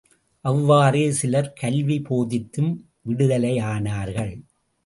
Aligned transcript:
அவ்வாறே 0.45 1.11
சிலர் 1.11 1.51
கல்வி 1.53 1.97
போதித்தும் 2.09 2.71
விடுதலையானார்கள். 3.05 4.33